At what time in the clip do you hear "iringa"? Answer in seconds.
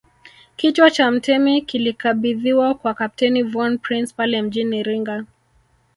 4.79-5.25